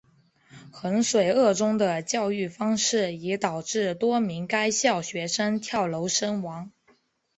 [0.71, 6.71] 衡水二中的教育方式已导致多名该校学生跳楼身亡。